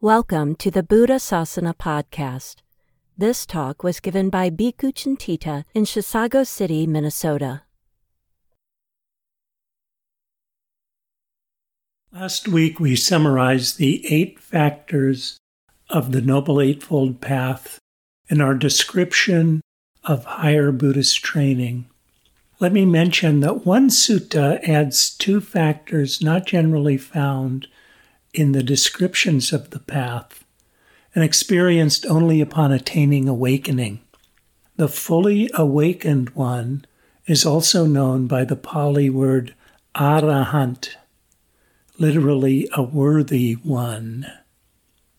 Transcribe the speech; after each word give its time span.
Welcome 0.00 0.56
to 0.56 0.70
the 0.72 0.82
Buddha 0.82 1.20
Sasana 1.20 1.76
podcast. 1.76 2.56
This 3.16 3.46
talk 3.46 3.84
was 3.84 4.00
given 4.00 4.30
by 4.30 4.50
Bhikkhu 4.50 4.92
Cintita 4.94 5.64
in 5.74 5.84
Chisago 5.84 6.44
City, 6.44 6.88
Minnesota. 6.88 7.67
Last 12.20 12.48
week 12.48 12.80
we 12.80 12.96
summarized 12.96 13.78
the 13.78 14.04
eight 14.12 14.40
factors 14.40 15.38
of 15.88 16.10
the 16.10 16.20
Noble 16.20 16.60
Eightfold 16.60 17.20
Path 17.20 17.78
in 18.28 18.40
our 18.40 18.54
description 18.54 19.60
of 20.02 20.24
higher 20.24 20.72
Buddhist 20.72 21.22
training. 21.22 21.88
Let 22.58 22.72
me 22.72 22.84
mention 22.84 23.38
that 23.40 23.64
one 23.64 23.88
sutta 23.88 24.58
adds 24.68 25.10
two 25.16 25.40
factors 25.40 26.20
not 26.20 26.44
generally 26.44 26.96
found 26.96 27.68
in 28.34 28.50
the 28.50 28.64
descriptions 28.64 29.52
of 29.52 29.70
the 29.70 29.78
path 29.78 30.44
and 31.14 31.22
experienced 31.22 32.04
only 32.04 32.40
upon 32.40 32.72
attaining 32.72 33.28
awakening. 33.28 34.00
The 34.74 34.88
fully 34.88 35.50
awakened 35.54 36.30
one 36.30 36.84
is 37.28 37.46
also 37.46 37.86
known 37.86 38.26
by 38.26 38.44
the 38.44 38.56
Pali 38.56 39.08
word 39.08 39.54
arahant, 39.94 40.96
literally 41.98 42.68
a 42.72 42.82
worthy 42.82 43.54
one. 43.54 44.26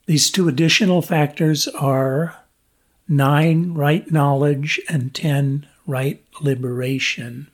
These 0.06 0.32
two 0.32 0.48
additional 0.48 1.02
factors 1.02 1.68
are 1.68 2.38
nine 3.08 3.74
right 3.74 4.10
knowledge 4.12 4.80
and 4.90 5.14
ten 5.14 5.68
right 5.86 6.24
liberation. 6.42 7.48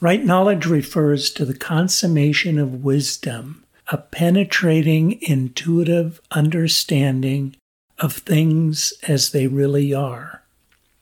Right 0.00 0.24
knowledge 0.24 0.66
refers 0.66 1.30
to 1.30 1.44
the 1.44 1.56
consummation 1.56 2.58
of 2.58 2.84
wisdom 2.84 3.64
a 3.88 3.98
penetrating, 3.98 5.18
intuitive 5.20 6.20
understanding 6.30 7.54
of 7.98 8.14
things 8.14 8.94
as 9.06 9.32
they 9.32 9.46
really 9.46 9.92
are. 9.92 10.42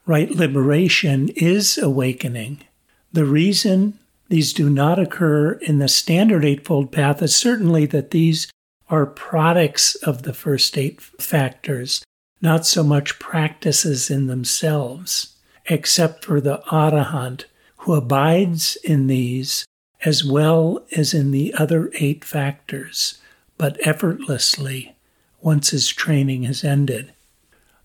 Right 0.05 0.31
liberation 0.31 1.29
is 1.37 1.79
awakening. 1.79 2.65
The 3.13 3.25
reason 3.25 3.99
these 4.29 4.53
do 4.53 4.71
not 4.71 4.99
occur 4.99 5.53
in 5.53 5.79
the 5.79 5.89
standard 5.89 6.45
Eightfold 6.45 6.91
Path 6.93 7.23
is 7.23 7.37
certainly 7.37 7.87
that 7.87 8.11
these 8.11 8.51
are 8.89 9.07
products 9.07 9.95
of 9.97 10.23
the 10.23 10.35
first 10.35 10.77
eight 10.77 11.01
factors, 11.01 12.05
not 12.41 12.67
so 12.67 12.83
much 12.83 13.19
practices 13.19 14.11
in 14.11 14.27
themselves, 14.27 15.37
except 15.67 16.25
for 16.25 16.41
the 16.41 16.63
Arahant 16.71 17.45
who 17.79 17.95
abides 17.95 18.77
in 18.85 19.07
these 19.07 19.65
as 20.05 20.25
well 20.25 20.85
as 20.97 21.15
in 21.15 21.31
the 21.31 21.55
other 21.55 21.91
eight 21.95 22.25
factors, 22.25 23.19
but 23.57 23.79
effortlessly 23.87 24.97
once 25.41 25.71
his 25.71 25.89
training 25.89 26.45
has 26.45 26.65
ended. 26.65 27.13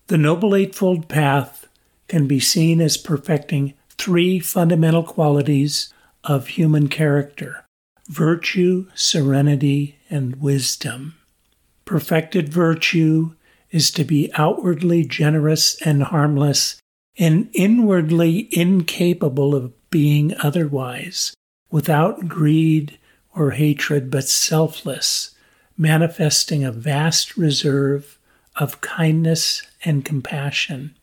The 0.08 0.18
Noble 0.18 0.54
Eightfold 0.54 1.08
Path 1.08 1.66
can 2.08 2.26
be 2.26 2.40
seen 2.40 2.80
as 2.80 2.96
perfecting 2.96 3.74
three 3.90 4.40
fundamental 4.40 5.02
qualities 5.02 5.92
of 6.24 6.48
human 6.48 6.88
character 6.88 7.64
virtue, 8.08 8.86
serenity, 8.94 9.98
and 10.08 10.36
wisdom. 10.36 11.14
Perfected 11.84 12.48
virtue 12.48 13.34
is 13.70 13.90
to 13.90 14.02
be 14.02 14.30
outwardly 14.34 15.04
generous 15.04 15.80
and 15.82 16.04
harmless 16.04 16.80
and 17.18 17.50
inwardly 17.52 18.48
incapable 18.50 19.54
of 19.54 19.72
being 19.90 20.34
otherwise 20.42 21.34
without 21.70 22.28
greed 22.28 22.98
or 23.34 23.52
hatred, 23.52 24.10
but 24.10 24.24
selfless, 24.24 25.34
manifesting 25.76 26.64
a 26.64 26.72
vast 26.72 27.36
reserve 27.36 28.18
of 28.56 28.80
kindness 28.80 29.62
and 29.84 30.04
compassion. 30.04 30.96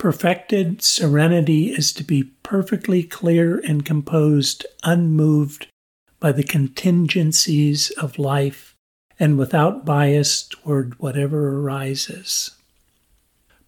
Perfected 0.00 0.80
serenity 0.80 1.72
is 1.72 1.92
to 1.92 2.02
be 2.02 2.22
perfectly 2.42 3.02
clear 3.02 3.58
and 3.58 3.84
composed, 3.84 4.64
unmoved 4.82 5.66
by 6.18 6.32
the 6.32 6.42
contingencies 6.42 7.90
of 7.98 8.18
life, 8.18 8.74
and 9.18 9.36
without 9.36 9.84
bias 9.84 10.44
toward 10.48 10.98
whatever 11.00 11.58
arises. 11.58 12.52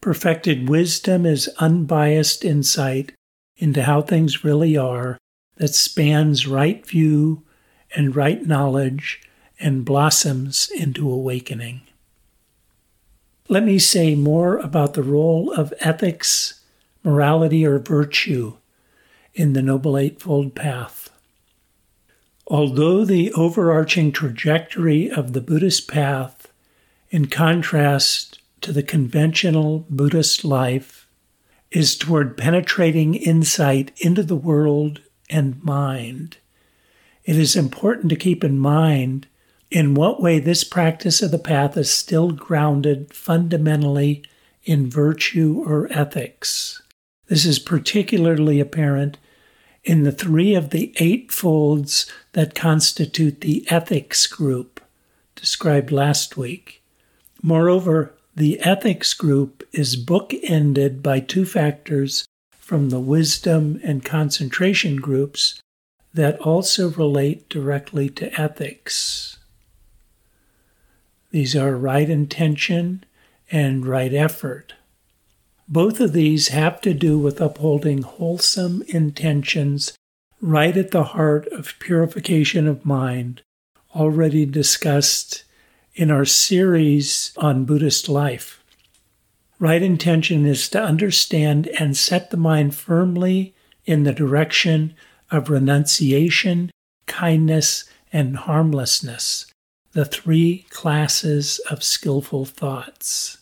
Perfected 0.00 0.70
wisdom 0.70 1.26
is 1.26 1.50
unbiased 1.58 2.46
insight 2.46 3.12
into 3.58 3.82
how 3.82 4.00
things 4.00 4.42
really 4.42 4.74
are 4.74 5.18
that 5.56 5.74
spans 5.74 6.46
right 6.46 6.86
view 6.86 7.42
and 7.94 8.16
right 8.16 8.46
knowledge 8.46 9.20
and 9.60 9.84
blossoms 9.84 10.70
into 10.74 11.10
awakening. 11.10 11.82
Let 13.48 13.64
me 13.64 13.78
say 13.78 14.14
more 14.14 14.58
about 14.58 14.94
the 14.94 15.02
role 15.02 15.52
of 15.52 15.74
ethics, 15.80 16.60
morality, 17.02 17.66
or 17.66 17.78
virtue 17.78 18.56
in 19.34 19.52
the 19.52 19.62
Noble 19.62 19.98
Eightfold 19.98 20.54
Path. 20.54 21.10
Although 22.46 23.04
the 23.04 23.32
overarching 23.32 24.12
trajectory 24.12 25.10
of 25.10 25.32
the 25.32 25.40
Buddhist 25.40 25.88
path, 25.88 26.48
in 27.10 27.26
contrast 27.26 28.40
to 28.60 28.72
the 28.72 28.82
conventional 28.82 29.86
Buddhist 29.90 30.44
life, 30.44 31.08
is 31.70 31.96
toward 31.96 32.36
penetrating 32.36 33.14
insight 33.14 33.90
into 33.98 34.22
the 34.22 34.36
world 34.36 35.00
and 35.30 35.62
mind. 35.64 36.36
It 37.24 37.36
is 37.36 37.56
important 37.56 38.10
to 38.10 38.16
keep 38.16 38.44
in 38.44 38.58
mind 38.58 39.26
in 39.72 39.94
what 39.94 40.20
way 40.20 40.38
this 40.38 40.64
practice 40.64 41.22
of 41.22 41.30
the 41.30 41.38
path 41.38 41.78
is 41.78 41.90
still 41.90 42.30
grounded 42.30 43.12
fundamentally 43.14 44.22
in 44.64 44.90
virtue 44.90 45.64
or 45.66 45.90
ethics. 45.90 46.82
This 47.28 47.46
is 47.46 47.58
particularly 47.58 48.60
apparent 48.60 49.16
in 49.82 50.02
the 50.02 50.12
three 50.12 50.54
of 50.54 50.70
the 50.70 50.92
eight 50.98 51.32
folds 51.32 52.10
that 52.32 52.54
constitute 52.54 53.40
the 53.40 53.64
ethics 53.70 54.26
group 54.26 54.80
described 55.36 55.90
last 55.90 56.36
week. 56.36 56.82
Moreover, 57.42 58.14
the 58.36 58.60
ethics 58.60 59.14
group 59.14 59.66
is 59.72 59.96
bookended 59.96 61.02
by 61.02 61.18
two 61.18 61.46
factors 61.46 62.26
from 62.58 62.90
the 62.90 63.00
wisdom 63.00 63.80
and 63.82 64.04
concentration 64.04 64.96
groups 64.96 65.60
that 66.12 66.38
also 66.40 66.90
relate 66.90 67.48
directly 67.48 68.10
to 68.10 68.38
ethics. 68.38 69.38
These 71.32 71.56
are 71.56 71.76
right 71.76 72.08
intention 72.08 73.04
and 73.50 73.86
right 73.86 74.12
effort. 74.12 74.74
Both 75.66 75.98
of 75.98 76.12
these 76.12 76.48
have 76.48 76.80
to 76.82 76.92
do 76.92 77.18
with 77.18 77.40
upholding 77.40 78.02
wholesome 78.02 78.82
intentions 78.88 79.94
right 80.42 80.76
at 80.76 80.90
the 80.90 81.04
heart 81.04 81.46
of 81.48 81.78
purification 81.78 82.68
of 82.68 82.84
mind, 82.84 83.40
already 83.94 84.44
discussed 84.44 85.44
in 85.94 86.10
our 86.10 86.26
series 86.26 87.32
on 87.38 87.64
Buddhist 87.64 88.10
life. 88.10 88.62
Right 89.58 89.82
intention 89.82 90.44
is 90.44 90.68
to 90.70 90.82
understand 90.82 91.66
and 91.78 91.96
set 91.96 92.30
the 92.30 92.36
mind 92.36 92.74
firmly 92.74 93.54
in 93.86 94.02
the 94.02 94.12
direction 94.12 94.94
of 95.30 95.48
renunciation, 95.48 96.70
kindness, 97.06 97.84
and 98.12 98.36
harmlessness, 98.36 99.46
the 99.92 100.04
three 100.04 100.64
classes 100.70 101.60
of 101.70 101.82
skillful 101.82 102.44
thoughts. 102.44 103.38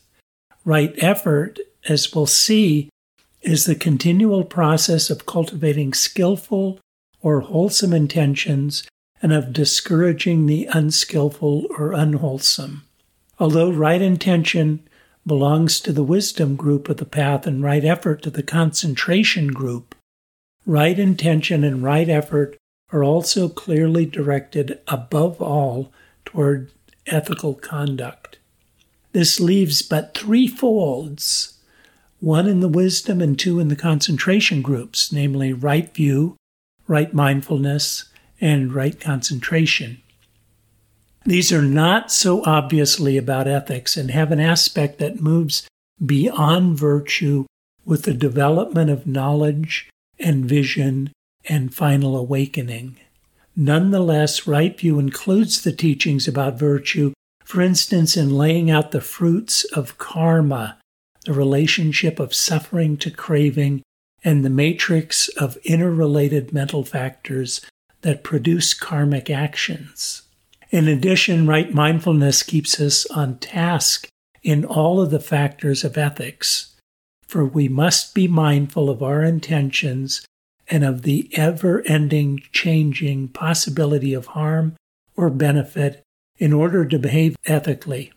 Right 0.64 0.94
effort, 0.99 1.58
as 1.88 2.14
we'll 2.14 2.26
see, 2.26 2.91
is 3.43 3.64
the 3.64 3.75
continual 3.75 4.44
process 4.44 5.11
of 5.11 5.26
cultivating 5.26 5.94
skillful 5.94 6.79
or 7.23 7.41
wholesome 7.41 7.93
intentions 7.93 8.87
and 9.23 9.32
of 9.32 9.52
discouraging 9.52 10.47
the 10.47 10.67
unskillful 10.73 11.67
or 11.79 11.93
unwholesome. 11.93 12.85
Although 13.38 13.70
right 13.70 14.02
intention 14.02 14.87
belongs 15.26 15.81
to 15.81 15.93
the 15.93 16.02
wisdom 16.02 16.56
group 16.56 16.88
of 16.88 16.97
the 16.97 17.05
path 17.05 17.47
and 17.47 17.62
right 17.62 17.85
effort 17.85 18.23
to 18.23 18.31
the 18.31 18.43
concentration 18.43 19.49
group. 19.49 19.94
Right 20.67 20.99
intention 20.99 21.62
and 21.62 21.82
right 21.82 22.08
effort 22.08 22.56
are 22.93 23.05
also 23.05 23.49
clearly 23.49 24.06
directed 24.06 24.81
above 24.88 25.41
all 25.41 25.93
toward 26.31 26.71
ethical 27.06 27.55
conduct. 27.55 28.38
This 29.12 29.41
leaves 29.41 29.82
but 29.82 30.15
three 30.15 30.47
folds 30.47 31.56
one 32.21 32.47
in 32.47 32.61
the 32.61 32.69
wisdom 32.69 33.23
and 33.23 33.38
two 33.38 33.59
in 33.59 33.69
the 33.69 33.77
concentration 33.77 34.61
groups, 34.61 35.11
namely 35.11 35.55
right 35.55 35.93
view, 35.94 36.37
right 36.87 37.15
mindfulness, 37.15 38.05
and 38.41 38.75
right 38.75 39.00
concentration. 39.00 40.03
These 41.25 41.50
are 41.50 41.62
not 41.62 42.12
so 42.12 42.44
obviously 42.44 43.17
about 43.17 43.49
ethics 43.49 43.97
and 43.97 44.11
have 44.11 44.33
an 44.33 44.41
aspect 44.41 44.99
that 44.99 45.21
moves 45.21 45.67
beyond 46.05 46.79
virtue 46.79 47.47
with 47.85 48.03
the 48.03 48.15
development 48.15 48.91
of 48.91 49.06
knowledge 49.06 49.88
and 50.19 50.44
vision 50.44 51.11
and 51.47 51.75
final 51.75 52.17
awakening. 52.17 52.99
Nonetheless, 53.56 54.47
right 54.47 54.79
view 54.79 54.99
includes 54.99 55.62
the 55.62 55.73
teachings 55.73 56.29
about 56.29 56.58
virtue, 56.58 57.12
for 57.44 57.61
instance, 57.61 58.17
in 58.17 58.37
laying 58.37 58.70
out 58.70 58.91
the 58.93 59.00
fruits 59.00 59.64
of 59.64 59.99
karma, 59.99 60.79
the 61.25 61.32
relationship 61.32 62.20
of 62.20 62.35
suffering 62.35 62.97
to 62.99 63.11
craving, 63.11 63.82
and 64.23 64.44
the 64.44 64.50
matrix 64.50 65.29
of 65.31 65.56
interrelated 65.64 66.52
mental 66.52 66.85
factors 66.85 67.61
that 68.02 68.25
produce 68.25 68.75
karmic 68.75 69.29
actions. 69.29 70.23
In 70.70 70.87
addition, 70.87 71.47
right 71.47 71.73
mindfulness 71.75 72.43
keeps 72.43 72.81
us 72.81 73.05
on 73.06 73.38
task 73.38 74.08
in 74.43 74.64
all 74.64 75.00
of 75.00 75.11
the 75.11 75.20
factors 75.20 75.85
of 75.85 75.99
ethics, 75.99 76.76
for 77.26 77.44
we 77.44 77.69
must 77.69 78.14
be 78.14 78.29
mindful 78.29 78.88
of 78.88 79.02
our 79.02 79.23
intentions 79.23 80.25
and 80.70 80.84
of 80.84 81.02
the 81.02 81.28
ever 81.37 81.82
ending 81.87 82.43
changing 82.52 83.28
possibility 83.28 84.14
of 84.14 84.26
harm 84.26 84.76
or 85.17 85.28
benefit 85.28 86.02
in 86.38 86.52
order 86.52 86.84
to 86.87 86.99
behave 86.99 87.37
ethically. 87.44 88.12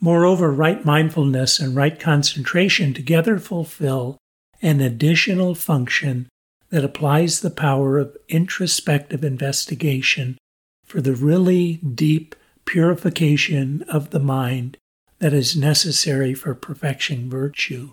Moreover, 0.00 0.50
right 0.50 0.84
mindfulness 0.84 1.58
and 1.58 1.76
right 1.76 1.98
concentration 1.98 2.92
together 2.92 3.38
fulfill 3.38 4.18
an 4.62 4.80
additional 4.80 5.54
function 5.54 6.28
that 6.70 6.84
applies 6.84 7.40
the 7.40 7.50
power 7.50 7.98
of 7.98 8.16
introspective 8.28 9.24
investigation 9.24 10.38
for 10.84 11.00
the 11.00 11.14
really 11.14 11.76
deep 11.76 12.34
purification 12.64 13.82
of 13.88 14.10
the 14.10 14.20
mind 14.20 14.76
that 15.18 15.32
is 15.32 15.56
necessary 15.56 16.34
for 16.34 16.54
perfecting 16.54 17.28
virtue. 17.28 17.92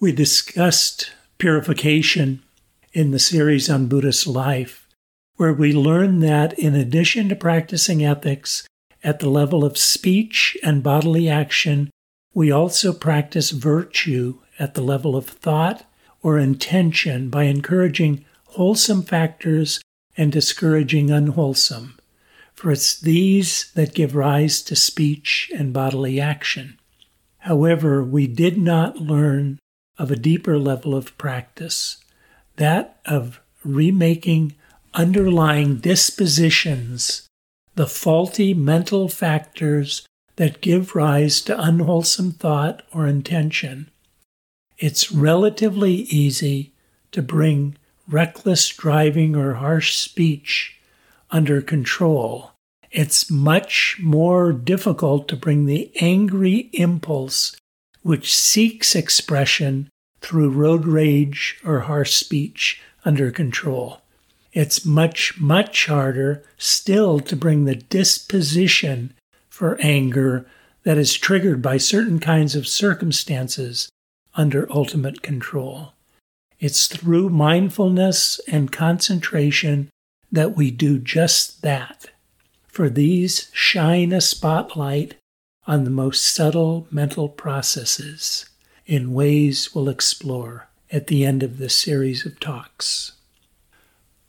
We 0.00 0.12
discussed 0.12 1.12
purification 1.40 2.42
in 2.92 3.10
the 3.10 3.18
series 3.18 3.68
on 3.68 3.88
Buddhist 3.88 4.26
life, 4.26 4.86
where 5.36 5.52
we 5.52 5.72
learn 5.72 6.20
that 6.20 6.56
in 6.58 6.74
addition 6.74 7.28
to 7.30 7.34
practicing 7.34 8.04
ethics 8.04 8.68
at 9.02 9.18
the 9.18 9.28
level 9.28 9.64
of 9.64 9.78
speech 9.78 10.56
and 10.62 10.82
bodily 10.82 11.28
action, 11.28 11.90
we 12.34 12.52
also 12.52 12.92
practice 12.92 13.50
virtue 13.50 14.38
at 14.58 14.74
the 14.74 14.82
level 14.82 15.16
of 15.16 15.26
thought 15.26 15.84
or 16.22 16.38
intention 16.38 17.30
by 17.30 17.44
encouraging 17.44 18.24
wholesome 18.48 19.02
factors 19.02 19.80
and 20.16 20.30
discouraging 20.30 21.10
unwholesome, 21.10 21.98
for 22.52 22.70
it's 22.70 23.00
these 23.00 23.72
that 23.72 23.94
give 23.94 24.14
rise 24.14 24.60
to 24.60 24.76
speech 24.76 25.50
and 25.56 25.72
bodily 25.72 26.20
action. 26.20 26.78
However, 27.38 28.04
we 28.04 28.26
did 28.26 28.58
not 28.58 28.98
learn 28.98 29.58
of 30.00 30.10
a 30.10 30.16
deeper 30.16 30.58
level 30.58 30.94
of 30.94 31.16
practice, 31.18 31.98
that 32.56 32.98
of 33.04 33.38
remaking 33.62 34.54
underlying 34.94 35.76
dispositions, 35.76 37.28
the 37.74 37.86
faulty 37.86 38.54
mental 38.54 39.08
factors 39.10 40.08
that 40.36 40.62
give 40.62 40.94
rise 40.94 41.42
to 41.42 41.60
unwholesome 41.60 42.32
thought 42.32 42.82
or 42.94 43.06
intention. 43.06 43.90
It's 44.78 45.12
relatively 45.12 45.92
easy 45.92 46.72
to 47.12 47.20
bring 47.20 47.76
reckless 48.08 48.70
driving 48.70 49.36
or 49.36 49.54
harsh 49.54 49.94
speech 49.94 50.80
under 51.30 51.60
control. 51.60 52.52
It's 52.90 53.30
much 53.30 53.98
more 54.00 54.50
difficult 54.54 55.28
to 55.28 55.36
bring 55.36 55.66
the 55.66 55.92
angry 56.00 56.70
impulse 56.72 57.54
which 58.02 58.34
seeks 58.34 58.94
expression 58.94 59.88
through 60.20 60.50
road 60.50 60.86
rage 60.86 61.58
or 61.64 61.80
harsh 61.80 62.12
speech 62.12 62.80
under 63.04 63.30
control. 63.30 64.00
It's 64.52 64.84
much, 64.84 65.38
much 65.40 65.86
harder 65.86 66.42
still 66.58 67.20
to 67.20 67.36
bring 67.36 67.64
the 67.64 67.76
disposition 67.76 69.14
for 69.48 69.78
anger 69.80 70.46
that 70.82 70.98
is 70.98 71.16
triggered 71.16 71.62
by 71.62 71.76
certain 71.76 72.18
kinds 72.18 72.56
of 72.56 72.66
circumstances 72.66 73.88
under 74.34 74.70
ultimate 74.72 75.22
control. 75.22 75.92
It's 76.58 76.86
through 76.86 77.30
mindfulness 77.30 78.40
and 78.48 78.72
concentration 78.72 79.88
that 80.32 80.56
we 80.56 80.70
do 80.70 80.98
just 80.98 81.62
that. 81.62 82.10
For 82.68 82.88
these 82.88 83.50
shine 83.52 84.12
a 84.12 84.20
spotlight 84.20 85.14
on 85.66 85.84
the 85.84 85.90
most 85.90 86.24
subtle 86.24 86.86
mental 86.90 87.28
processes 87.28 88.48
in 88.86 89.12
ways 89.12 89.74
we'll 89.74 89.88
explore 89.88 90.68
at 90.90 91.06
the 91.06 91.24
end 91.24 91.42
of 91.42 91.58
this 91.58 91.74
series 91.74 92.26
of 92.26 92.40
talks. 92.40 93.12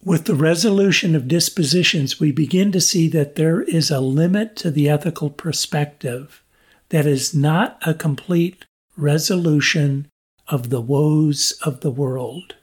With 0.04 0.26
the 0.26 0.36
resolution 0.36 1.16
of 1.16 1.28
dispositions, 1.28 2.20
we 2.20 2.32
begin 2.32 2.72
to 2.72 2.82
see 2.82 3.08
that 3.10 3.36
there 3.36 3.62
is 3.62 3.92
a 3.92 4.00
limit 4.00 4.56
to 4.58 4.72
the 4.72 4.90
ethical 4.90 5.30
perspective 5.30 6.44
that 6.90 7.06
is 7.06 7.34
not 7.34 7.78
a 7.86 7.94
complete 7.94 8.66
resolution 8.98 10.08
of 10.48 10.70
the 10.70 10.82
woes 10.82 11.54
of 11.64 11.82
the 11.82 11.92
world. 11.92 12.56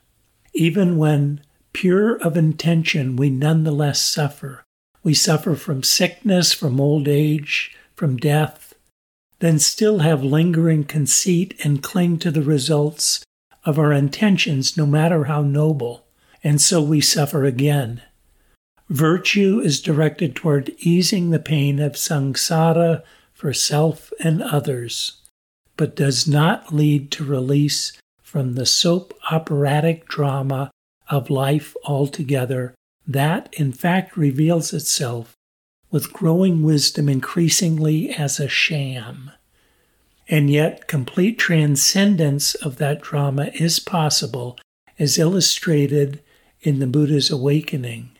Even 0.53 0.97
when 0.97 1.41
pure 1.73 2.17
of 2.17 2.37
intention, 2.37 3.15
we 3.15 3.29
nonetheless 3.29 4.01
suffer. 4.01 4.63
We 5.01 5.13
suffer 5.13 5.55
from 5.55 5.81
sickness, 5.81 6.53
from 6.53 6.79
old 6.79 7.07
age, 7.07 7.75
from 7.99 8.15
death, 8.15 8.73
then 9.39 9.59
still 9.59 9.99
have 9.99 10.23
lingering 10.23 10.85
conceit 10.85 11.53
and 11.65 11.83
cling 11.83 12.17
to 12.17 12.31
the 12.31 12.41
results 12.41 13.25
of 13.65 13.77
our 13.77 13.91
intentions, 13.91 14.77
no 14.77 14.85
matter 14.85 15.25
how 15.25 15.41
noble, 15.41 16.07
and 16.41 16.61
so 16.61 16.81
we 16.81 17.01
suffer 17.01 17.43
again. 17.43 18.01
Virtue 18.87 19.59
is 19.59 19.81
directed 19.81 20.33
toward 20.33 20.73
easing 20.79 21.29
the 21.29 21.39
pain 21.39 21.77
of 21.77 21.91
samsara 21.91 23.03
for 23.33 23.51
self 23.51 24.13
and 24.21 24.41
others 24.41 25.19
but 25.75 25.93
does 25.93 26.25
not 26.25 26.73
lead 26.73 27.11
to 27.11 27.25
release 27.25 27.91
from 28.21 28.55
the 28.55 28.65
soap 28.65 29.13
operatic 29.29 30.07
drama 30.07 30.71
of 31.09 31.29
life 31.29 31.75
altogether, 31.83 32.73
that 33.05 33.53
in 33.57 33.73
fact 33.73 34.15
reveals 34.15 34.71
itself 34.73 35.35
with 35.91 36.13
growing 36.13 36.63
wisdom 36.63 37.09
increasingly 37.09 38.09
as 38.11 38.39
a 38.39 38.47
sham. 38.47 39.31
And 40.27 40.49
yet, 40.49 40.87
complete 40.87 41.39
transcendence 41.39 42.53
of 42.55 42.77
that 42.77 43.01
drama 43.01 43.49
is 43.55 43.79
possible, 43.79 44.59
as 44.99 45.17
illustrated 45.17 46.21
in 46.61 46.79
the 46.79 46.87
Buddha's 46.87 47.31
awakening. 47.31 48.11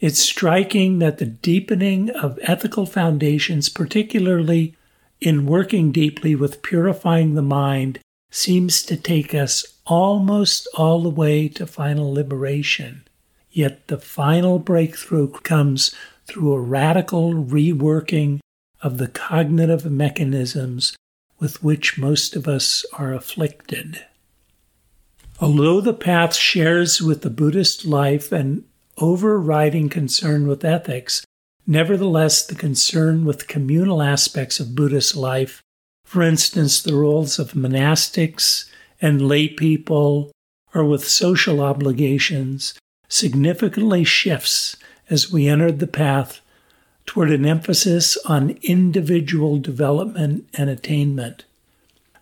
It's 0.00 0.20
striking 0.20 0.98
that 0.98 1.18
the 1.18 1.26
deepening 1.26 2.10
of 2.10 2.38
ethical 2.42 2.86
foundations, 2.86 3.68
particularly 3.68 4.76
in 5.20 5.46
working 5.46 5.92
deeply 5.92 6.34
with 6.34 6.62
purifying 6.62 7.34
the 7.34 7.42
mind 7.42 7.98
seems 8.30 8.82
to 8.82 8.96
take 8.96 9.34
us 9.34 9.64
almost 9.86 10.68
all 10.74 11.02
the 11.02 11.10
way 11.10 11.48
to 11.48 11.66
final 11.66 12.12
liberation. 12.12 13.04
Yet 13.50 13.88
the 13.88 13.98
final 13.98 14.58
breakthrough 14.58 15.30
comes 15.30 15.94
through 16.30 16.52
a 16.52 16.60
radical 16.60 17.34
reworking 17.34 18.40
of 18.82 18.98
the 18.98 19.08
cognitive 19.08 19.84
mechanisms 19.84 20.96
with 21.38 21.62
which 21.62 21.98
most 21.98 22.36
of 22.36 22.46
us 22.46 22.84
are 22.94 23.12
afflicted. 23.12 24.04
Although 25.40 25.80
the 25.80 25.94
path 25.94 26.34
shares 26.34 27.00
with 27.00 27.22
the 27.22 27.30
Buddhist 27.30 27.84
life 27.84 28.30
an 28.30 28.64
overriding 28.98 29.88
concern 29.88 30.46
with 30.46 30.64
ethics, 30.64 31.24
Nevertheless, 31.70 32.44
the 32.44 32.56
concern 32.56 33.24
with 33.24 33.46
communal 33.46 34.02
aspects 34.02 34.58
of 34.58 34.74
Buddhist 34.74 35.14
life, 35.14 35.62
for 36.04 36.20
instance, 36.20 36.82
the 36.82 36.96
roles 36.96 37.38
of 37.38 37.52
monastics 37.52 38.68
and 39.00 39.22
lay 39.22 39.46
people, 39.46 40.32
or 40.74 40.84
with 40.84 41.06
social 41.06 41.60
obligations, 41.60 42.74
significantly 43.08 44.02
shifts 44.02 44.76
as 45.10 45.30
we 45.30 45.48
entered 45.48 45.80
the 45.80 45.86
path 45.86 46.40
toward 47.04 47.30
an 47.30 47.44
emphasis 47.44 48.16
on 48.26 48.56
individual 48.62 49.58
development 49.58 50.48
and 50.54 50.70
attainment. 50.70 51.44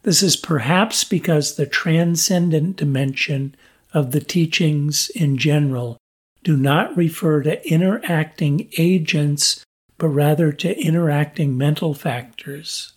This 0.03 0.23
is 0.23 0.37
perhaps 0.37 1.05
because 1.05 1.55
the 1.57 1.67
transcendent 1.67 2.77
dimension 2.77 3.55
of 3.93 4.13
the 4.13 4.21
teachings 4.21 5.11
in 5.11 5.37
general 5.37 5.99
do 6.43 6.57
not 6.57 6.97
refer 6.97 7.43
to 7.43 7.69
interacting 7.69 8.71
agents, 8.79 9.65
but 9.99 10.09
rather 10.09 10.53
to 10.53 10.79
interacting 10.81 11.59
mental 11.59 11.93
factors. 11.93 12.93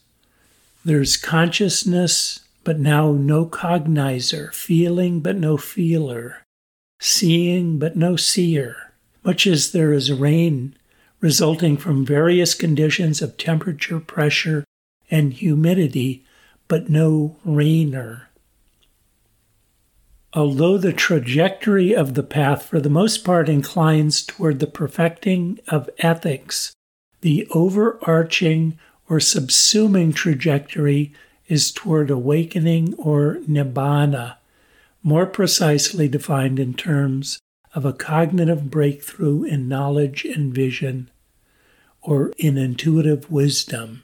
There's 0.86 1.18
consciousness, 1.18 2.42
but 2.64 2.80
now 2.80 3.12
no 3.12 3.46
cognizer, 3.46 4.54
feeling, 4.54 5.20
but 5.20 5.36
no 5.36 5.58
feeler. 5.58 6.44
seeing 7.02 7.80
but 7.80 7.98
no 7.98 8.16
seer, 8.16 8.91
much 9.24 9.46
as 9.46 9.72
there 9.72 9.94
is 9.94 10.12
rain 10.12 10.76
resulting 11.22 11.78
from 11.78 12.06
various 12.06 12.54
conditions 12.54 13.22
of 13.22 13.38
temperature, 13.38 14.00
pressure, 14.00 14.66
and 15.10 15.34
humidity, 15.34 16.26
but 16.68 16.90
no 16.90 17.38
rainer. 17.46 18.28
Although 20.34 20.78
the 20.78 20.94
trajectory 20.94 21.94
of 21.94 22.14
the 22.16 22.24
path 22.24 22.66
for 22.66 22.80
the 22.80 22.90
most 22.90 23.24
part 23.24 23.50
inclines 23.50 24.24
toward 24.24 24.60
the 24.60 24.68
perfecting 24.68 25.60
of 25.68 25.90
ethics, 26.00 26.74
the 27.20 27.46
overarching 27.52 28.80
or 29.10 29.18
subsuming 29.18 30.16
trajectory 30.16 31.14
is 31.48 31.72
toward 31.72 32.10
awakening 32.10 32.94
or 32.96 33.40
nibbana, 33.48 34.38
more 35.04 35.26
precisely 35.26 36.08
defined 36.08 36.60
in 36.60 36.74
terms 36.74 37.40
of 37.74 37.86
a 37.86 37.94
cognitive 37.94 38.70
breakthrough 38.70 39.44
in 39.44 39.68
knowledge 39.68 40.26
and 40.26 40.54
vision, 40.54 41.10
or 42.02 42.34
in 42.38 42.58
intuitive 42.58 43.32
wisdom. 43.32 44.04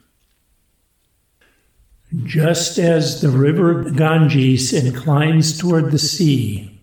Just 2.24 2.78
as 2.78 3.20
the 3.20 3.28
river 3.28 3.90
Ganges 3.90 4.72
inclines 4.72 5.58
toward 5.58 5.90
the 5.90 5.98
sea, 5.98 6.80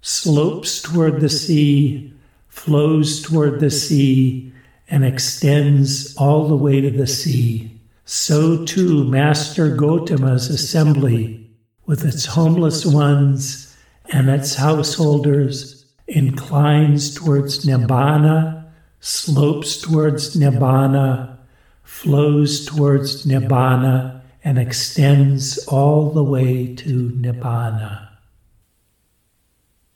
slopes 0.00 0.82
toward 0.82 1.20
the 1.20 1.28
sea, 1.28 2.12
flows 2.48 3.22
toward 3.22 3.60
the 3.60 3.70
sea, 3.70 4.52
and 4.88 5.04
extends 5.04 6.16
all 6.16 6.48
the 6.48 6.56
way 6.56 6.80
to 6.80 6.90
the 6.90 7.06
sea, 7.06 7.80
so 8.04 8.64
too 8.64 9.04
Master 9.04 9.74
Gotama's 9.76 10.50
assembly, 10.50 11.48
with 11.86 12.04
its 12.04 12.26
homeless 12.26 12.84
ones 12.84 13.76
and 14.12 14.28
its 14.28 14.56
householders, 14.56 15.81
inclines 16.06 17.14
towards 17.14 17.64
Nibbana, 17.64 18.66
slopes 19.00 19.80
towards 19.80 20.36
Nibbana, 20.36 21.36
flows 21.82 22.66
towards 22.66 23.26
Nibbana, 23.26 24.20
and 24.44 24.58
extends 24.58 25.58
all 25.68 26.10
the 26.10 26.24
way 26.24 26.74
to 26.74 27.10
Nibbana. 27.10 28.08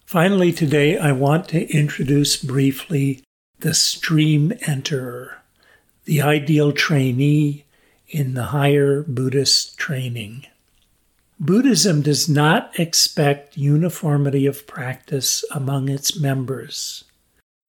Finally, 0.04 0.52
today 0.52 0.96
I 0.96 1.10
want 1.12 1.48
to 1.48 1.68
introduce 1.76 2.36
briefly 2.36 3.24
the 3.58 3.74
stream 3.74 4.52
enterer, 4.62 5.30
the 6.04 6.22
ideal 6.22 6.72
trainee 6.72 7.64
in 8.08 8.34
the 8.34 8.44
higher 8.44 9.02
Buddhist 9.02 9.76
training. 9.76 10.46
Buddhism 11.38 12.00
does 12.00 12.28
not 12.28 12.78
expect 12.78 13.58
uniformity 13.58 14.46
of 14.46 14.66
practice 14.66 15.44
among 15.50 15.90
its 15.90 16.18
members, 16.18 17.04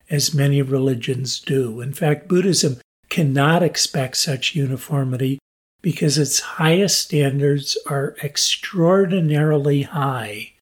as 0.09 0.33
many 0.33 0.61
religions 0.61 1.39
do. 1.39 1.81
In 1.81 1.91
fact, 1.91 2.29
Buddhism 2.29 2.77
cannot 3.09 3.63
expect 3.63 4.17
such 4.17 4.55
uniformity 4.55 5.39
because 5.81 6.17
its 6.17 6.39
highest 6.39 6.99
standards 6.99 7.77
are 7.87 8.15
extraordinarily 8.23 9.83
high. 9.83 10.53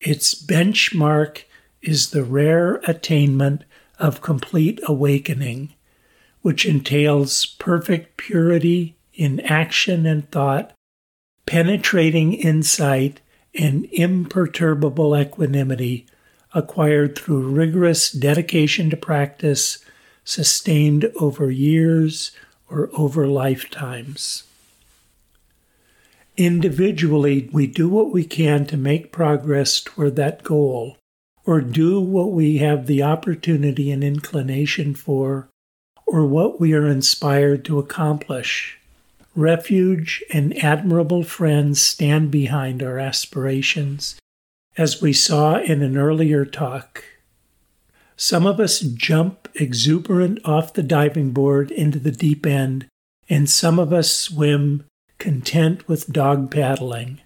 Its 0.00 0.34
benchmark 0.34 1.42
is 1.82 2.10
the 2.10 2.24
rare 2.24 2.76
attainment 2.86 3.64
of 3.98 4.22
complete 4.22 4.80
awakening, 4.84 5.74
which 6.42 6.64
entails 6.64 7.46
perfect 7.46 8.16
purity 8.16 8.96
in 9.12 9.40
action 9.40 10.06
and 10.06 10.30
thought 10.30 10.73
penetrating 11.46 12.32
insight, 12.32 13.20
and 13.54 13.86
imperturbable 13.92 15.16
equanimity 15.16 16.06
acquired 16.54 17.16
through 17.16 17.50
rigorous 17.50 18.10
dedication 18.10 18.90
to 18.90 18.96
practice 18.96 19.78
sustained 20.24 21.10
over 21.20 21.50
years 21.50 22.32
or 22.70 22.90
over 22.94 23.26
lifetimes. 23.26 24.44
Individually, 26.36 27.48
we 27.52 27.66
do 27.66 27.88
what 27.88 28.10
we 28.10 28.24
can 28.24 28.66
to 28.66 28.76
make 28.76 29.12
progress 29.12 29.80
toward 29.80 30.16
that 30.16 30.42
goal, 30.42 30.96
or 31.44 31.60
do 31.60 32.00
what 32.00 32.32
we 32.32 32.58
have 32.58 32.86
the 32.86 33.02
opportunity 33.02 33.92
and 33.92 34.02
inclination 34.02 34.94
for, 34.94 35.48
or 36.06 36.26
what 36.26 36.60
we 36.60 36.72
are 36.72 36.88
inspired 36.88 37.64
to 37.64 37.78
accomplish. 37.78 38.80
Refuge 39.36 40.22
and 40.32 40.56
admirable 40.62 41.24
friends 41.24 41.80
stand 41.80 42.30
behind 42.30 42.82
our 42.82 43.00
aspirations, 43.00 44.14
as 44.76 45.02
we 45.02 45.12
saw 45.12 45.58
in 45.58 45.82
an 45.82 45.96
earlier 45.96 46.44
talk. 46.44 47.04
Some 48.16 48.46
of 48.46 48.60
us 48.60 48.78
jump 48.78 49.48
exuberant 49.54 50.38
off 50.44 50.72
the 50.72 50.84
diving 50.84 51.32
board 51.32 51.72
into 51.72 51.98
the 51.98 52.12
deep 52.12 52.46
end, 52.46 52.86
and 53.28 53.50
some 53.50 53.80
of 53.80 53.92
us 53.92 54.14
swim 54.14 54.84
content 55.18 55.88
with 55.88 56.12
dog 56.12 56.50
paddling. 56.52 57.20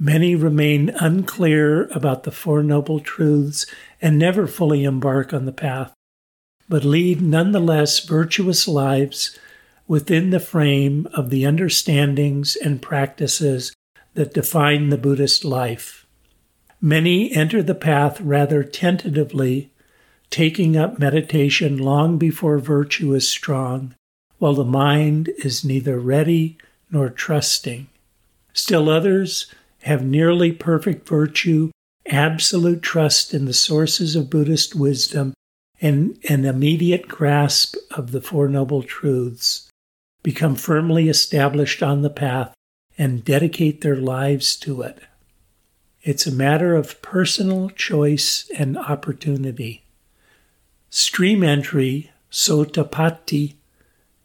Many 0.00 0.34
remain 0.34 0.90
unclear 0.90 1.84
about 1.88 2.24
the 2.24 2.32
Four 2.32 2.64
Noble 2.64 2.98
Truths 2.98 3.66
and 4.02 4.18
never 4.18 4.48
fully 4.48 4.82
embark 4.82 5.32
on 5.32 5.44
the 5.44 5.52
path, 5.52 5.92
but 6.68 6.84
lead 6.84 7.22
nonetheless 7.22 8.00
virtuous 8.00 8.66
lives 8.66 9.38
within 9.88 10.28
the 10.28 10.38
frame 10.38 11.08
of 11.14 11.30
the 11.30 11.46
understandings 11.46 12.54
and 12.56 12.82
practices 12.82 13.72
that 14.14 14.34
define 14.34 14.90
the 14.90 14.98
Buddhist 14.98 15.44
life. 15.44 16.06
Many 16.80 17.32
enter 17.32 17.62
the 17.62 17.74
path 17.74 18.20
rather 18.20 18.62
tentatively, 18.62 19.72
taking 20.30 20.76
up 20.76 20.98
meditation 20.98 21.78
long 21.78 22.18
before 22.18 22.58
virtue 22.58 23.14
is 23.14 23.26
strong, 23.26 23.94
while 24.36 24.54
the 24.54 24.64
mind 24.64 25.30
is 25.38 25.64
neither 25.64 25.98
ready 25.98 26.58
nor 26.90 27.08
trusting. 27.08 27.88
Still 28.52 28.90
others 28.90 29.52
have 29.82 30.04
nearly 30.04 30.52
perfect 30.52 31.08
virtue, 31.08 31.70
absolute 32.06 32.82
trust 32.82 33.32
in 33.32 33.46
the 33.46 33.52
sources 33.52 34.14
of 34.14 34.30
Buddhist 34.30 34.74
wisdom, 34.74 35.32
and 35.80 36.18
an 36.28 36.44
immediate 36.44 37.08
grasp 37.08 37.76
of 37.92 38.12
the 38.12 38.20
Four 38.20 38.48
Noble 38.48 38.82
Truths 38.82 39.67
become 40.28 40.54
firmly 40.54 41.08
established 41.08 41.82
on 41.82 42.02
the 42.02 42.10
path, 42.10 42.52
and 42.98 43.24
dedicate 43.24 43.80
their 43.80 43.96
lives 43.96 44.56
to 44.56 44.82
it. 44.82 44.98
It's 46.02 46.26
a 46.26 46.30
matter 46.30 46.76
of 46.76 47.00
personal 47.00 47.70
choice 47.70 48.46
and 48.54 48.76
opportunity. 48.76 49.86
Stream 50.90 51.42
entry, 51.42 52.10
sotapatti, 52.30 53.54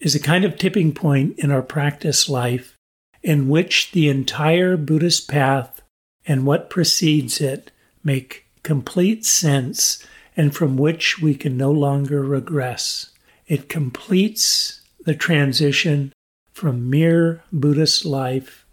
is 0.02 0.14
a 0.14 0.20
kind 0.20 0.44
of 0.44 0.58
tipping 0.58 0.92
point 0.92 1.40
in 1.40 1.52
our 1.52 1.62
practice 1.62 2.28
life 2.28 2.76
in 3.22 3.48
which 3.48 3.94
the 3.94 4.10
entire 4.10 4.76
Buddhist 4.76 5.30
path 5.30 5.82
and 6.26 6.46
what 6.46 6.70
precedes 6.70 7.40
it 7.40 7.72
make 8.04 8.46
complete 8.62 9.24
sense 9.24 10.06
and 10.36 10.54
from 10.54 10.76
which 10.76 11.22
we 11.22 11.34
can 11.34 11.56
no 11.56 11.72
longer 11.72 12.22
regress. 12.26 13.12
It 13.48 13.70
completes 13.70 14.82
the 15.04 15.16
transition 15.16 16.14
from 16.52 16.90
mere 16.90 17.44
Buddhist 17.52 18.06
life 18.06 18.66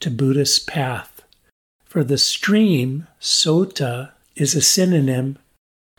to 0.00 0.10
Buddhist 0.10 0.66
path. 0.66 1.22
For 1.84 2.04
the 2.04 2.18
stream, 2.18 3.06
sota, 3.20 4.12
is 4.36 4.54
a 4.54 4.60
synonym 4.60 5.38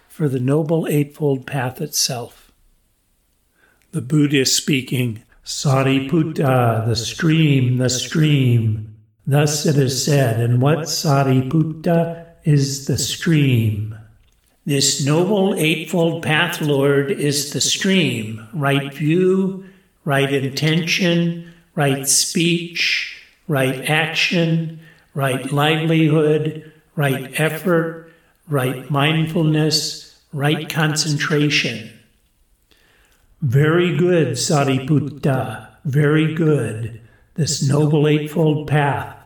for 0.07 0.29
the 0.29 0.39
Noble 0.39 0.87
Eightfold 0.87 1.45
Path 1.45 1.81
itself. 1.81 2.51
The 3.91 4.01
Buddha 4.01 4.41
is 4.41 4.55
speaking, 4.55 5.23
Sariputta, 5.43 6.85
the 6.85 6.95
stream, 6.95 7.77
the 7.77 7.89
stream. 7.89 8.95
Thus 9.27 9.65
it 9.65 9.77
is 9.77 10.03
said, 10.03 10.39
and 10.39 10.61
what 10.61 10.79
Sariputta 10.79 12.25
is 12.43 12.87
the 12.87 12.97
stream. 12.97 13.97
This 14.65 15.03
noble 15.05 15.55
eightfold 15.55 16.23
path, 16.23 16.61
Lord, 16.61 17.11
is 17.11 17.51
the 17.51 17.61
stream, 17.61 18.47
right 18.53 18.93
view, 18.93 19.65
right 20.05 20.31
intention, 20.33 21.51
right 21.75 22.07
speech, 22.07 23.21
right 23.47 23.89
action, 23.89 24.79
right 25.13 25.51
livelihood, 25.51 26.71
right 26.95 27.39
effort, 27.39 28.11
right 28.47 28.89
mindfulness, 28.89 30.19
right 30.33 30.69
concentration. 30.69 31.89
Very 33.41 33.97
good, 33.97 34.29
Sariputta, 34.29 35.67
very 35.85 36.33
good. 36.33 37.01
This 37.35 37.67
noble 37.67 38.07
eightfold 38.07 38.67
path, 38.67 39.17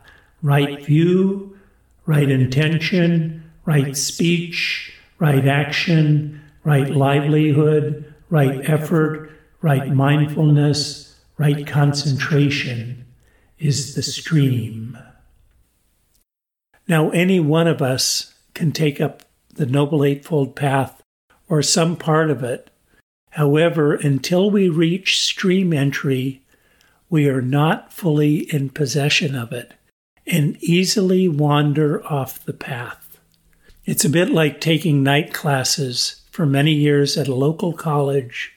right 0.41 0.85
view, 0.85 1.57
right 2.05 2.29
intention, 2.29 3.43
right 3.65 3.97
speech, 3.97 4.93
right 5.19 5.47
action, 5.47 6.41
right 6.63 6.89
livelihood, 6.89 8.13
right 8.29 8.69
effort, 8.69 9.31
right 9.65 9.91
mindfulness, 9.91 11.19
right 11.39 11.65
concentration 11.65 13.03
is 13.57 13.95
the 13.95 14.03
stream. 14.03 14.95
Now, 16.87 17.09
any 17.09 17.39
one 17.39 17.65
of 17.65 17.81
us 17.81 18.35
can 18.53 18.71
take 18.71 19.01
up 19.01 19.23
the 19.55 19.65
Noble 19.65 20.03
Eightfold 20.03 20.55
Path 20.55 21.01
or 21.49 21.63
some 21.63 21.95
part 21.95 22.29
of 22.29 22.43
it. 22.43 22.69
However, 23.31 23.95
until 23.95 24.51
we 24.51 24.69
reach 24.69 25.19
stream 25.19 25.73
entry, 25.73 26.43
we 27.09 27.27
are 27.27 27.41
not 27.41 27.91
fully 27.91 28.41
in 28.53 28.69
possession 28.69 29.35
of 29.35 29.51
it 29.51 29.73
and 30.27 30.57
easily 30.61 31.27
wander 31.27 32.05
off 32.05 32.45
the 32.45 32.53
path. 32.53 33.17
It's 33.83 34.05
a 34.05 34.09
bit 34.09 34.29
like 34.29 34.61
taking 34.61 35.01
night 35.01 35.33
classes 35.33 36.21
for 36.29 36.45
many 36.45 36.73
years 36.73 37.17
at 37.17 37.27
a 37.27 37.33
local 37.33 37.73
college, 37.73 38.54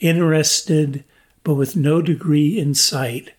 interested 0.00 1.04
but 1.44 1.54
with 1.54 1.76
no 1.76 2.02
degree 2.02 2.58
in 2.58 2.74
sight, 2.74 3.32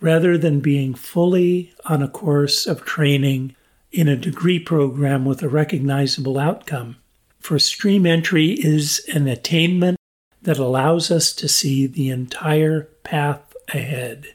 rather 0.00 0.36
than 0.36 0.60
being 0.60 0.94
fully 0.94 1.72
on 1.86 2.02
a 2.02 2.08
course 2.08 2.66
of 2.66 2.84
training 2.84 3.54
in 3.92 4.08
a 4.08 4.16
degree 4.16 4.58
program 4.58 5.24
with 5.24 5.42
a 5.42 5.48
recognizable 5.48 6.38
outcome. 6.38 6.96
For 7.40 7.58
stream 7.58 8.04
entry 8.04 8.52
is 8.52 9.04
an 9.12 9.26
attainment 9.26 9.96
that 10.42 10.58
allows 10.58 11.10
us 11.10 11.32
to 11.32 11.48
see 11.48 11.86
the 11.86 12.10
entire 12.10 12.82
path 13.04 13.54
ahead. 13.68 14.34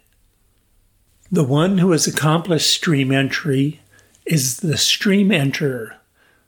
The 1.32 1.44
one 1.44 1.78
who 1.78 1.92
has 1.92 2.08
accomplished 2.08 2.70
stream 2.70 3.12
entry 3.12 3.80
is 4.26 4.58
the 4.58 4.78
stream 4.78 5.30
enterer, 5.30 5.96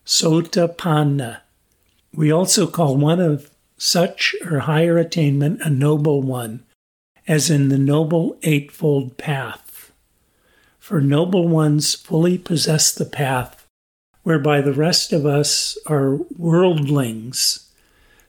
Sotapanna. 0.06 1.42
We 2.14 2.32
also 2.32 2.68
call 2.68 2.98
one 2.98 3.20
of 3.20 3.50
such 3.84 4.34
or 4.50 4.60
higher 4.60 4.98
attainment 4.98 5.60
a 5.62 5.70
noble 5.70 6.22
one, 6.22 6.64
as 7.28 7.50
in 7.50 7.68
the 7.68 7.78
Noble 7.78 8.38
Eightfold 8.42 9.18
Path. 9.18 9.92
For 10.80 11.02
noble 11.02 11.50
ones 11.50 11.94
fully 11.94 12.38
possess 12.38 12.94
the 12.94 13.06
path, 13.06 13.68
whereby 14.24 14.62
the 14.62 14.72
rest 14.72 15.12
of 15.12 15.26
us 15.26 15.78
are 15.86 16.16
worldlings. 16.38 17.70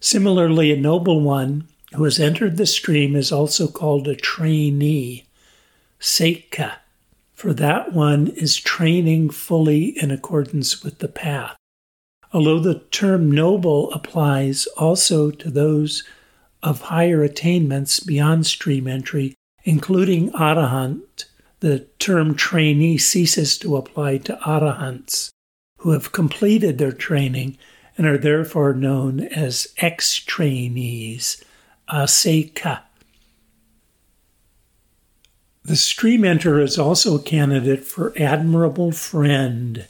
Similarly, 0.00 0.72
a 0.72 0.76
noble 0.76 1.20
one 1.20 1.68
who 1.94 2.02
has 2.02 2.18
entered 2.18 2.56
the 2.56 2.66
stream 2.66 3.14
is 3.14 3.30
also 3.30 3.68
called 3.68 4.08
a 4.08 4.16
trainee 4.16 5.24
Sekha, 6.00 6.78
for 7.32 7.54
that 7.54 7.92
one 7.92 8.26
is 8.26 8.56
training 8.56 9.30
fully 9.30 9.96
in 10.02 10.10
accordance 10.10 10.82
with 10.82 10.98
the 10.98 11.08
path. 11.08 11.56
Although 12.34 12.58
the 12.58 12.80
term 12.90 13.30
noble 13.30 13.92
applies 13.92 14.66
also 14.76 15.30
to 15.30 15.50
those 15.52 16.02
of 16.64 16.80
higher 16.80 17.22
attainments 17.22 18.00
beyond 18.00 18.44
stream 18.44 18.88
entry, 18.88 19.36
including 19.62 20.32
arahant, 20.32 21.26
the 21.60 21.86
term 22.00 22.34
trainee 22.34 22.98
ceases 22.98 23.56
to 23.58 23.76
apply 23.76 24.18
to 24.18 24.36
arahants 24.44 25.30
who 25.78 25.90
have 25.92 26.10
completed 26.10 26.78
their 26.78 26.90
training 26.90 27.56
and 27.96 28.04
are 28.04 28.18
therefore 28.18 28.74
known 28.74 29.20
as 29.20 29.68
ex 29.78 30.18
trainees, 30.18 31.40
asekha. 31.88 32.80
The 35.62 35.76
stream 35.76 36.22
enterer 36.22 36.64
is 36.64 36.80
also 36.80 37.14
a 37.14 37.22
candidate 37.22 37.84
for 37.84 38.12
admirable 38.18 38.90
friend 38.90 39.86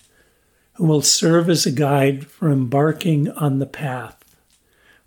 who 0.74 0.84
will 0.84 1.02
serve 1.02 1.48
as 1.48 1.66
a 1.66 1.70
guide 1.70 2.26
for 2.26 2.50
embarking 2.50 3.30
on 3.30 3.58
the 3.58 3.66
path. 3.66 4.24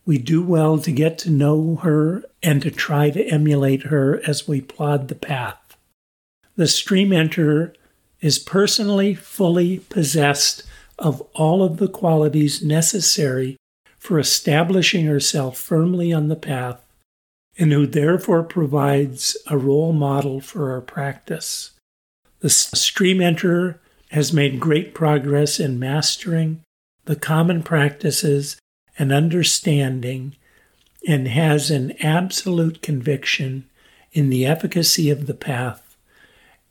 We 0.05 0.17
do 0.17 0.41
well 0.41 0.77
to 0.79 0.91
get 0.91 1.17
to 1.19 1.29
know 1.29 1.75
her 1.83 2.23
and 2.41 2.61
to 2.61 2.71
try 2.71 3.09
to 3.09 3.25
emulate 3.25 3.83
her 3.83 4.21
as 4.25 4.47
we 4.47 4.61
plod 4.61 5.07
the 5.07 5.15
path. 5.15 5.77
The 6.55 6.67
stream 6.67 7.09
enterer 7.09 7.73
is 8.21 8.39
personally 8.39 9.13
fully 9.13 9.79
possessed 9.79 10.63
of 10.97 11.21
all 11.33 11.61
of 11.61 11.77
the 11.77 11.89
qualities 11.89 12.63
necessary 12.63 13.57
for 13.99 14.17
establishing 14.17 15.05
herself 15.05 15.57
firmly 15.57 16.13
on 16.13 16.29
the 16.29 16.35
path 16.35 16.81
and 17.57 17.71
who 17.71 17.85
therefore 17.85 18.43
provides 18.43 19.35
a 19.47 19.57
role 19.57 19.91
model 19.91 20.39
for 20.39 20.71
our 20.71 20.81
practice. 20.81 21.71
The 22.39 22.49
stream 22.49 23.17
enterer 23.17 23.79
has 24.11 24.31
made 24.31 24.59
great 24.59 24.93
progress 24.93 25.59
in 25.59 25.79
mastering 25.79 26.61
the 27.05 27.15
common 27.15 27.63
practices 27.63 28.57
and 28.97 29.11
understanding 29.11 30.35
and 31.07 31.27
has 31.27 31.69
an 31.69 31.91
absolute 32.03 32.81
conviction 32.81 33.69
in 34.11 34.29
the 34.29 34.45
efficacy 34.45 35.09
of 35.09 35.27
the 35.27 35.33
path 35.33 35.97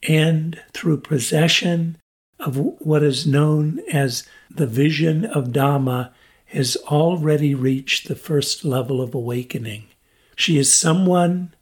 and 0.09 0.61
through 0.73 0.99
possession 0.99 1.97
of 2.39 2.57
what 2.59 3.03
is 3.03 3.27
known 3.27 3.81
as 3.93 4.29
the 4.51 4.67
vision 4.67 5.25
of 5.25 5.49
Dhamma 5.49 6.11
has 6.47 6.77
already 6.89 7.55
reached 7.55 8.09
the 8.09 8.15
first 8.15 8.65
level 8.65 9.01
of 9.01 9.15
awakening. 9.15 9.87
She 10.37 10.59
is 10.59 10.73
someone 10.73 11.55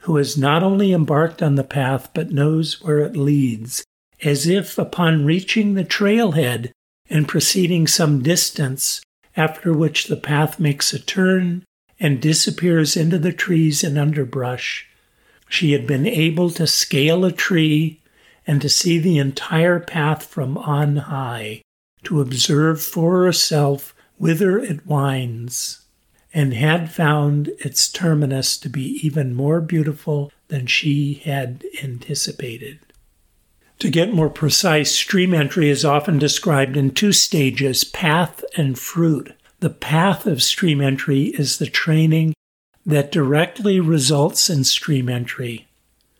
who 0.00 0.16
has 0.16 0.36
not 0.36 0.62
only 0.62 0.92
embarked 0.92 1.42
on 1.42 1.54
the 1.54 1.64
path 1.64 2.10
but 2.12 2.30
knows 2.30 2.82
where 2.82 2.98
it 2.98 3.16
leads, 3.16 3.84
as 4.22 4.46
if 4.46 4.78
upon 4.78 5.24
reaching 5.24 5.74
the 5.74 5.84
trailhead 5.84 6.70
and 7.10 7.28
proceeding 7.28 7.86
some 7.86 8.22
distance, 8.22 9.00
after 9.36 9.72
which 9.72 10.06
the 10.06 10.16
path 10.16 10.60
makes 10.60 10.92
a 10.92 10.98
turn 10.98 11.64
and 11.98 12.20
disappears 12.20 12.96
into 12.96 13.18
the 13.18 13.32
trees 13.32 13.82
and 13.82 13.98
underbrush, 13.98 14.88
she 15.48 15.72
had 15.72 15.86
been 15.86 16.06
able 16.06 16.50
to 16.50 16.66
scale 16.66 17.24
a 17.24 17.32
tree 17.32 18.00
and 18.46 18.60
to 18.60 18.68
see 18.68 18.98
the 18.98 19.18
entire 19.18 19.78
path 19.78 20.24
from 20.24 20.58
on 20.58 20.96
high, 20.96 21.62
to 22.02 22.20
observe 22.20 22.82
for 22.82 23.24
herself 23.24 23.94
whither 24.18 24.58
it 24.58 24.86
winds 24.86 25.82
and 26.34 26.54
had 26.54 26.90
found 26.90 27.48
its 27.58 27.88
terminus 27.90 28.56
to 28.56 28.68
be 28.68 28.98
even 29.06 29.34
more 29.34 29.60
beautiful 29.60 30.32
than 30.48 30.66
she 30.66 31.14
had 31.24 31.64
anticipated. 31.82 32.78
To 33.82 33.90
get 33.90 34.14
more 34.14 34.30
precise, 34.30 34.94
stream 34.94 35.34
entry 35.34 35.68
is 35.68 35.84
often 35.84 36.16
described 36.16 36.76
in 36.76 36.92
two 36.92 37.10
stages 37.10 37.82
path 37.82 38.44
and 38.56 38.78
fruit. 38.78 39.32
The 39.58 39.70
path 39.70 40.24
of 40.24 40.40
stream 40.40 40.80
entry 40.80 41.34
is 41.36 41.58
the 41.58 41.66
training 41.66 42.32
that 42.86 43.10
directly 43.10 43.80
results 43.80 44.48
in 44.48 44.62
stream 44.62 45.08
entry. 45.08 45.66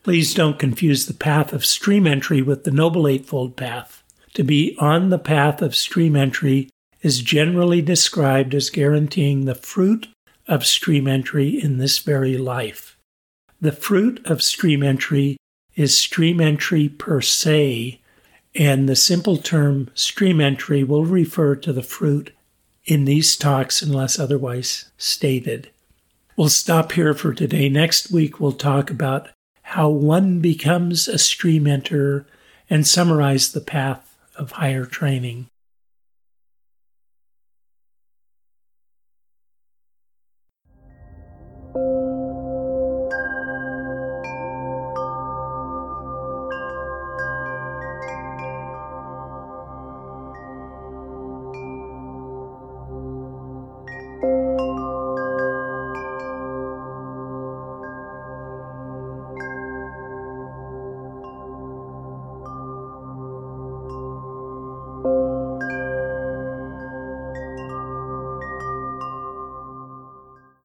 Please 0.03 0.35
don't 0.35 0.59
confuse 0.59 1.07
the 1.07 1.15
path 1.15 1.53
of 1.53 1.65
stream 1.65 2.05
entry 2.05 2.43
with 2.43 2.65
the 2.65 2.73
Noble 2.73 3.07
Eightfold 3.07 3.57
Path. 3.57 4.03
To 4.35 4.43
be 4.43 4.77
on 4.81 5.11
the 5.11 5.19
path 5.21 5.63
of 5.63 5.77
stream 5.77 6.17
entry 6.17 6.69
is 7.01 7.21
generally 7.21 7.81
described 7.81 8.57
as 8.57 8.71
guaranteeing 8.71 9.45
the 9.45 9.55
fruit 9.55 10.09
of 10.49 10.67
stream 10.67 11.07
entry 11.07 11.63
in 11.63 11.79
this 11.79 12.01
very 12.01 12.37
life. 12.37 12.99
The 13.61 13.71
fruit 13.71 14.21
of 14.27 14.43
stream 14.43 14.83
entry 14.83 15.37
is 15.75 15.97
stream 15.97 16.41
entry 16.41 16.89
per 16.89 17.21
se, 17.21 18.01
and 18.55 18.89
the 18.89 18.97
simple 18.97 19.37
term 19.37 19.91
stream 19.95 20.41
entry 20.41 20.85
will 20.85 21.05
refer 21.05 21.57
to 21.57 21.73
the 21.73 21.83
fruit 21.83 22.35
in 22.85 23.05
these 23.05 23.37
talks 23.37 23.83
unless 23.83 24.19
otherwise 24.19 24.91
stated. 24.99 25.71
We'll 26.37 26.49
stop 26.49 26.93
here 26.93 27.15
for 27.15 27.33
today. 27.33 27.69
Next 27.69 28.11
week, 28.11 28.41
we'll 28.41 28.53
talk 28.53 28.91
about 28.91 29.29
how 29.63 29.89
one 29.89 30.41
becomes 30.41 31.09
a 31.09 31.19
stream 31.19 31.65
enterer 31.65 32.25
and 32.69 32.87
summarize 32.87 33.53
the 33.53 33.61
path 33.61 34.17
of 34.37 34.53
higher 34.53 34.87
training. 34.87 35.49